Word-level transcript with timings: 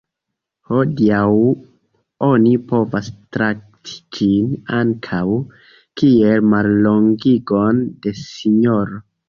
Hodiaŭ 0.69 1.25
oni 2.27 2.53
povas 2.71 3.11
trakti 3.37 3.91
ĝin 4.21 4.57
ankaŭ 4.79 5.23
kiel 6.03 6.51
mallongigon 6.57 7.87
de 8.07 8.19
sinjoro. 8.27 9.03